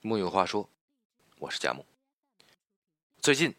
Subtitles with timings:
[0.00, 0.70] 木有话说，
[1.38, 1.84] 我是佳木。
[3.20, 3.56] 最近，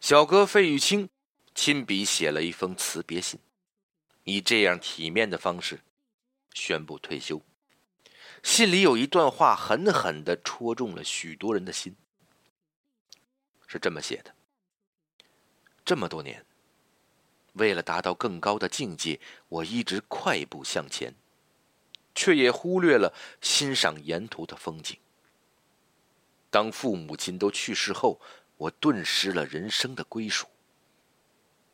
[0.00, 1.10] 小哥费玉清
[1.54, 3.38] 亲笔写了一封辞别信，
[4.24, 5.80] 以这样体面的方式
[6.54, 7.42] 宣布退休。
[8.42, 11.94] 信里有一段话狠狠的戳中了许多人的心，
[13.66, 14.34] 是这么写的：
[15.84, 16.46] 这么多年，
[17.52, 21.14] 为了达到更高的境界，我一直快步向前，
[22.14, 23.12] 却也忽略了
[23.42, 24.98] 欣赏沿途的风景。
[26.50, 28.20] 当父母亲都去世后，
[28.56, 30.46] 我顿失了人生的归属。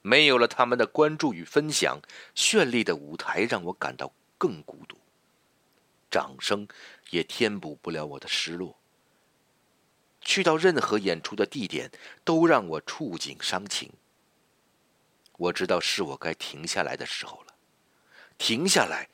[0.02, 1.98] 没有了他们的关注与分享，
[2.34, 4.98] 绚丽的舞台让我感到更孤独。
[6.10, 6.68] 掌声
[7.10, 8.78] 也填补不了我的失落。
[10.20, 11.90] 去到任何演出的地点，
[12.24, 13.92] 都让我触景伤情。
[15.36, 17.54] 我知道是我该停下来的时候了，
[18.38, 19.08] 停下来，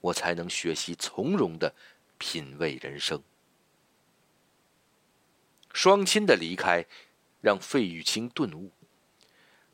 [0.00, 1.74] 我才能学习从容的
[2.18, 3.22] 品味人生。
[5.72, 6.86] 双亲的离开，
[7.40, 8.70] 让费玉清顿悟，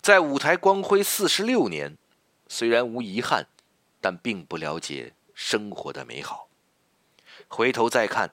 [0.01, 1.99] 在舞台光辉四十六年，
[2.47, 3.47] 虽然无遗憾，
[4.01, 6.49] 但并不了解生活的美好。
[7.49, 8.33] 回头再看，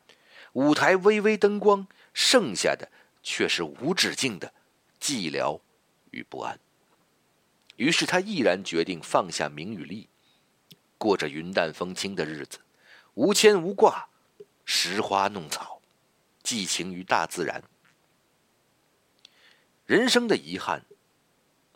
[0.54, 2.92] 舞台微微灯光，剩下的
[3.24, 4.54] 却是无止境的
[5.02, 5.60] 寂寥
[6.12, 6.60] 与不安。
[7.78, 10.08] 于是他毅然决定放下名与利，
[10.98, 12.60] 过着云淡风轻的日子，
[13.16, 14.08] 无牵无挂，
[14.64, 15.75] 拾花弄草。
[16.46, 17.62] 寄情于大自然。
[19.88, 20.86] 人生的遗憾，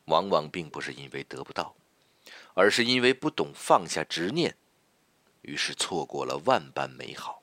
[0.05, 1.75] 往往并不是因为得不到，
[2.53, 4.55] 而是因为不懂放下执念，
[5.41, 7.41] 于是错过了万般美好。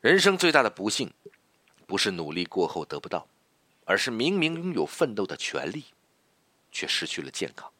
[0.00, 1.12] 人生最大的不幸，
[1.86, 3.26] 不是努力过后得不到，
[3.84, 5.86] 而是明明拥有奋斗的权利，
[6.70, 7.72] 却失去了健康。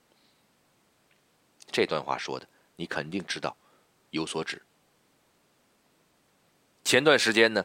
[1.71, 3.57] 这段话说的，你肯定知道。
[4.15, 4.63] 有所指。
[6.85, 7.65] 前段时间呢，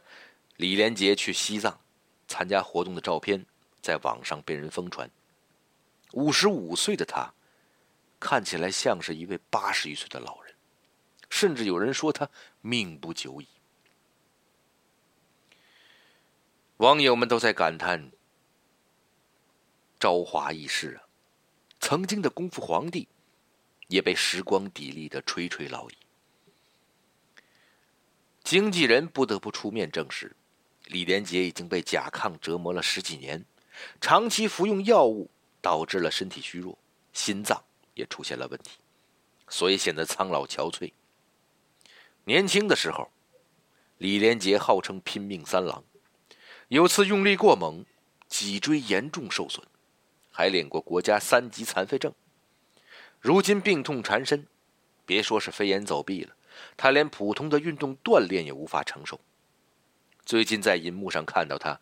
[0.57, 1.79] 李连杰去西藏
[2.27, 3.45] 参加活动的照片
[3.81, 5.09] 在网上被人疯传。
[6.13, 7.31] 五十五岁的他，
[8.19, 10.55] 看起来像是一位八十余岁的老人，
[11.29, 12.27] 甚至有人说他
[12.61, 13.47] 命不久矣。
[16.77, 18.09] 网友们都在感叹：
[19.99, 21.03] 朝华易逝啊！
[21.79, 23.07] 曾经的功夫皇帝，
[23.87, 25.93] 也被时光砥砺的垂垂老矣。
[28.49, 30.35] 经纪人不得不出面证实，
[30.85, 33.45] 李连杰已经被甲亢折磨了十几年，
[34.01, 35.29] 长期服用药物
[35.61, 36.75] 导致了身体虚弱，
[37.13, 38.79] 心脏也出现了问题，
[39.49, 40.91] 所以显得苍老憔悴。
[42.23, 43.11] 年轻的时候，
[43.99, 45.83] 李连杰号称拼命三郎，
[46.69, 47.85] 有次用力过猛，
[48.27, 49.63] 脊椎严重受损，
[50.31, 52.11] 还领过国家三级残废证。
[53.19, 54.47] 如今病痛缠身，
[55.05, 56.35] 别说是飞檐走壁了。
[56.77, 59.19] 他连普通的运动锻炼也无法承受。
[60.25, 61.79] 最近在银幕上看到他，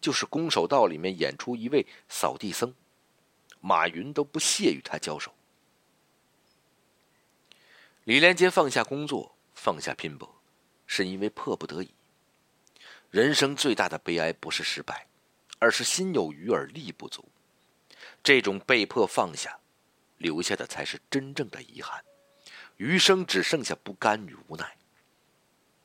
[0.00, 2.74] 就是《攻守道》里面演出一位扫地僧，
[3.60, 5.32] 马云都不屑与他交手。
[8.04, 10.42] 李连杰放下工作，放下拼搏，
[10.86, 11.94] 是因为迫不得已。
[13.10, 15.06] 人生最大的悲哀不是失败，
[15.58, 17.26] 而是心有余而力不足。
[18.22, 19.58] 这种被迫放下，
[20.18, 22.04] 留下的才是真正的遗憾。
[22.76, 24.76] 余生只剩下不甘与无奈。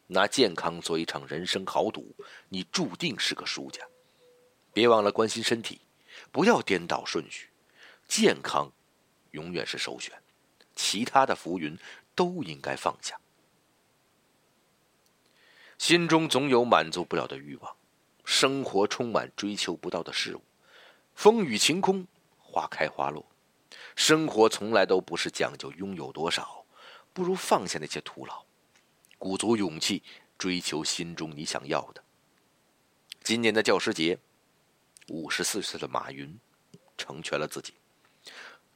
[0.07, 2.16] 拿健康做一场人生豪赌，
[2.50, 3.83] 你注定是个输家。
[4.73, 5.81] 别忘了关心身体，
[6.31, 7.50] 不要颠倒顺序。
[8.07, 8.72] 健康
[9.31, 10.13] 永远是首选，
[10.75, 11.77] 其他的浮云
[12.16, 13.19] 都应该放下。
[15.77, 17.75] 心中总有满足不了的欲望，
[18.25, 20.41] 生活充满追求不到的事物。
[21.13, 22.07] 风雨晴空，
[22.39, 23.25] 花开花落，
[23.95, 26.58] 生活从来都不是讲究拥有多少。
[27.19, 28.46] 不如放下那些徒劳，
[29.18, 30.02] 鼓足勇气
[30.38, 32.02] 追求心中你想要的。
[33.22, 34.18] 今年的教师节，
[35.09, 36.40] 五十四岁的马云
[36.97, 37.74] 成全了自己，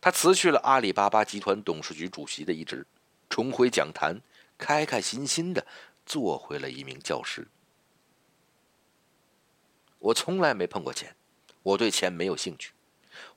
[0.02, 2.86] 他辞去了阿里巴巴集团董事局主席的一职，
[3.30, 4.20] 重回讲坛，
[4.58, 5.66] 开开心心的
[6.06, 7.48] 做回了一名教师。
[10.00, 11.16] 我从来没碰过钱，
[11.62, 12.74] 我对钱没有兴趣。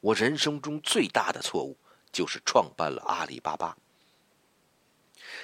[0.01, 1.77] 我人生中最大的错误
[2.11, 3.79] 就是创办了阿里巴巴。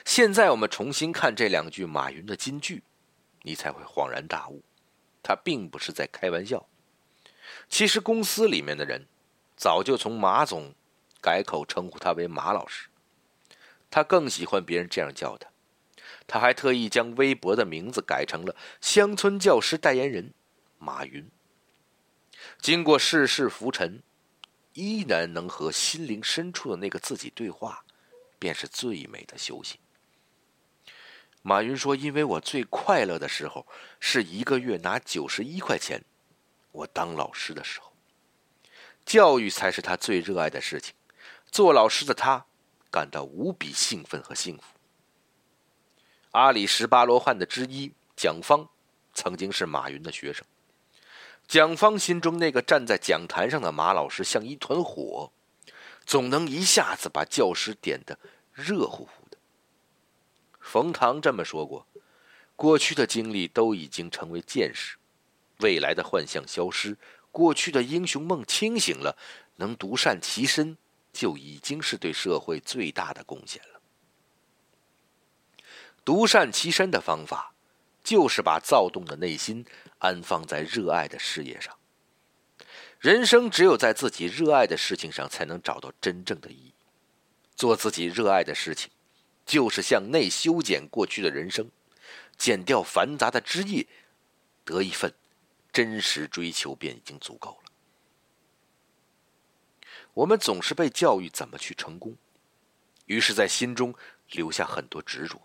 [0.05, 2.83] 现在我们重新看这两句马云的金句，
[3.43, 4.63] 你才会恍然大悟，
[5.23, 6.67] 他并不是在开玩笑。
[7.69, 9.07] 其实公司里面的人
[9.57, 10.75] 早就从马总
[11.21, 12.89] 改口称呼他为马老师，
[13.91, 15.49] 他更喜欢别人这样叫他。
[16.27, 20.33] 他还特意将微博的名字改成了“乡村教师代言人
[20.79, 21.29] 马云”。
[22.61, 24.03] 经过世事浮沉，
[24.73, 27.85] 依然能和心灵深处的那个自己对话，
[28.39, 29.79] 便是最美的修行。
[31.43, 33.67] 马云说：“因为我最快乐的时候
[33.99, 36.01] 是一个月拿九十一块钱，
[36.71, 37.93] 我当老师的时候，
[39.05, 40.95] 教育才是他最热爱的事情。
[41.51, 42.47] 做老师的他
[42.91, 44.63] 感到无比兴奋和幸福。”
[46.31, 48.69] 阿里十八罗汉的之一蒋方，
[49.13, 50.47] 曾经是马云的学生。
[51.49, 55.33] 蒋方心中那个站在讲坛上的马老师像一团火，
[56.07, 58.17] 总能一下子把教室点得
[58.53, 59.22] 热乎乎。
[60.73, 61.87] 冯唐这么说过
[62.57, 64.97] ：“过去的经历都已经成为见识，
[65.59, 66.97] 未来的幻象消失，
[67.31, 69.19] 过去的英雄梦清醒了，
[69.57, 70.79] 能独善其身，
[71.13, 73.83] 就已经是对社会最大的贡献了。
[76.07, 77.53] 独善其身的方法，
[78.03, 79.67] 就是把躁动的内心
[79.99, 81.77] 安放在热爱的事业上。
[82.99, 86.73] 人生只有在自己热爱的事情上，才能找到真正的意义。
[87.55, 88.91] 做自己热爱的事情。”
[89.53, 91.71] 就是向内修剪过去的人生，
[92.39, 93.87] 剪掉繁杂的枝叶，
[94.65, 95.15] 得一份
[95.71, 97.73] 真实追求便已经足够了。
[100.15, 102.17] 我们总是被教育怎么去成功，
[103.05, 103.95] 于是，在心中
[104.31, 105.39] 留下很多执着。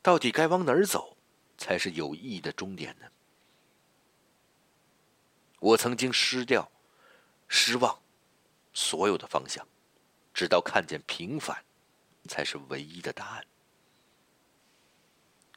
[0.00, 1.18] 到底该往哪儿走，
[1.58, 3.06] 才是有意义的终点呢？
[5.60, 6.72] 我曾经失掉、
[7.46, 8.00] 失望
[8.72, 9.68] 所有的方向，
[10.32, 11.62] 直到看见平凡。
[12.26, 13.44] 才是唯一的答案。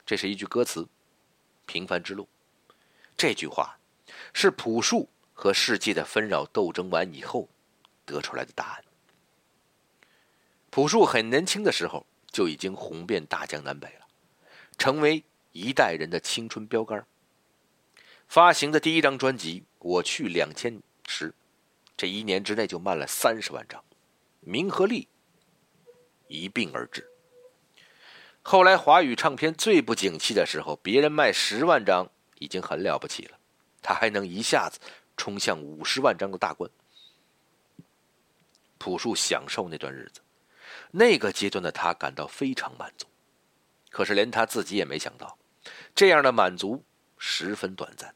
[0.05, 0.83] 这是一句歌词，
[1.65, 2.23] 《平凡之路》。
[3.15, 3.77] 这句话
[4.33, 7.47] 是朴树和世界的纷扰斗争完以后
[8.05, 8.83] 得出来的答案。
[10.69, 14.07] 朴树很年轻的时候就已经红遍大江南北了，
[14.77, 17.05] 成为一代人的青春标杆。
[18.27, 21.29] 发行的第一张专辑《我去两千时》，
[21.97, 23.83] 这一年之内就卖了三十万张，
[24.41, 25.07] 名和利。
[26.29, 27.05] 一并而至。
[28.41, 32.09] 后来华语唱片最不景气的时候，别人卖十万张
[32.39, 33.37] 已经很了不起了，
[33.81, 34.79] 他还能一下子
[35.17, 36.71] 冲向五十万张的大关。
[38.77, 40.21] 朴树享受那段日子，
[40.91, 43.05] 那个阶段的他感到非常满足。
[43.91, 45.37] 可是连他自己也没想到，
[45.93, 46.83] 这样的满足
[47.17, 48.15] 十分短暂，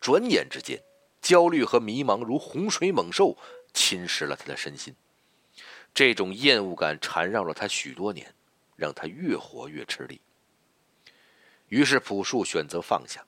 [0.00, 0.82] 转眼之间，
[1.22, 3.38] 焦虑和迷茫如洪水猛兽
[3.72, 4.94] 侵蚀了他的身心。
[5.96, 8.34] 这种厌恶感缠绕了他许多年，
[8.76, 10.20] 让他越活越吃力。
[11.68, 13.24] 于是朴树选择放下，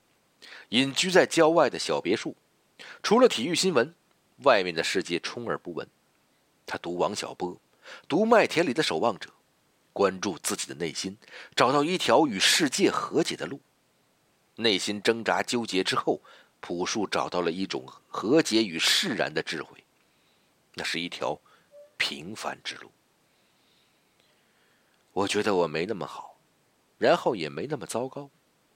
[0.69, 2.37] 隐居在郊外的小别墅，
[3.03, 3.95] 除了体育新闻，
[4.43, 5.89] 外面的世界充耳不闻。
[6.67, 7.59] 他读王小波，
[8.07, 9.31] 读《麦田里的守望者》，
[9.95, 11.17] 关注自己的内心，
[11.57, 13.63] 找到一条与世界和解的路。
[14.57, 16.21] 内心挣扎纠结之后，
[16.61, 19.83] 朴树找到了一种和解与释然的智慧，
[20.75, 21.41] 那是一条。
[21.99, 22.91] 平凡之路，
[25.13, 26.39] 我觉得我没那么好，
[26.97, 28.31] 然后也没那么糟糕，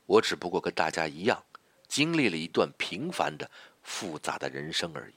[0.05, 1.43] 我只不过跟大家一样，
[1.89, 3.51] 经历了一段平凡的、
[3.83, 5.15] 复杂的人生而已。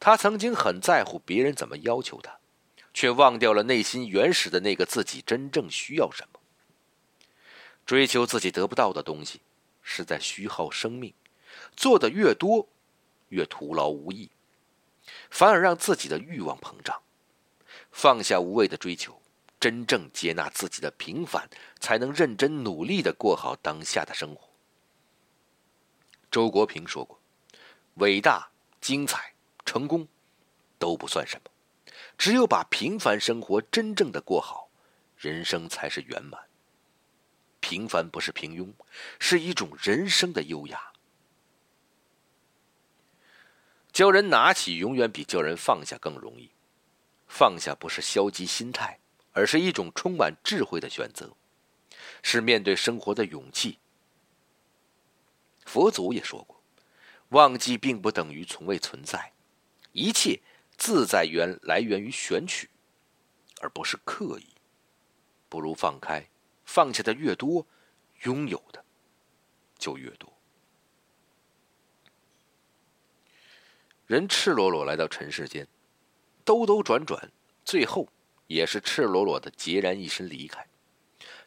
[0.00, 2.38] 他曾经很在乎别人怎么要求他，
[2.94, 6.40] 却忘掉了内心原始的那个自己真正需要什么。
[7.84, 9.40] 追求自己得不到的东西，
[9.82, 11.12] 是在虚耗生命，
[11.76, 12.68] 做的越多，
[13.28, 14.30] 越徒劳无益。
[15.32, 17.00] 反而让自己的欲望膨胀，
[17.90, 19.18] 放下无谓的追求，
[19.58, 21.48] 真正接纳自己的平凡，
[21.80, 24.50] 才能认真努力的过好当下的生活。
[26.30, 27.18] 周国平说过
[27.96, 29.32] ：“伟大、精彩、
[29.64, 30.06] 成功，
[30.78, 31.50] 都不算什么，
[32.18, 34.68] 只有把平凡生活真正的过好，
[35.16, 36.38] 人生才是圆满。
[37.60, 38.70] 平凡不是平庸，
[39.18, 40.88] 是一种人生的优雅。”
[43.92, 46.50] 教人拿起，永远比教人放下更容易。
[47.28, 48.98] 放下不是消极心态，
[49.32, 51.34] 而是一种充满智慧的选择，
[52.22, 53.78] 是面对生活的勇气。
[55.64, 56.62] 佛祖也说过
[57.30, 59.32] ：“忘记并不等于从未存在，
[59.92, 60.40] 一切
[60.78, 62.70] 自在源来源于选取，
[63.60, 64.46] 而不是刻意。
[65.50, 66.26] 不如放开，
[66.64, 67.66] 放下的越多，
[68.22, 68.82] 拥有的
[69.78, 70.31] 就越多。”
[74.12, 75.66] 人赤裸裸来到尘世间，
[76.44, 77.32] 兜兜转转，
[77.64, 78.06] 最后
[78.46, 80.68] 也是赤裸裸的孑然一身离开。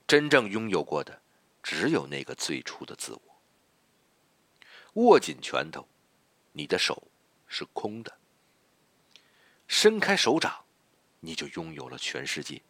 [0.07, 1.21] 真正拥有过的，
[1.61, 3.21] 只有那个最初的自我。
[4.93, 5.87] 握紧拳头，
[6.53, 7.03] 你的手
[7.45, 8.11] 是空的；
[9.67, 10.65] 伸开手掌，
[11.19, 12.63] 你就拥有了全世界。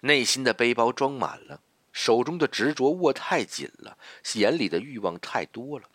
[0.00, 1.60] 内心的背包装满了，
[1.92, 3.98] 手中的执着握太紧了，
[4.36, 5.90] 眼里的欲望太多了，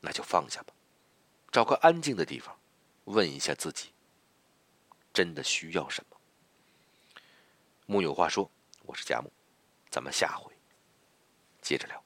[0.00, 0.74] 那就放下吧。
[1.50, 2.56] 找个安静的地方，
[3.04, 3.90] 问一下自己：
[5.12, 6.16] 真的需要什么？
[7.86, 8.50] 木有话说，
[8.82, 9.32] 我是佳木，
[9.90, 10.52] 咱们下回
[11.62, 12.04] 接着聊。